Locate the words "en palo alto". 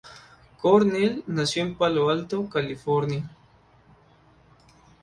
1.61-2.49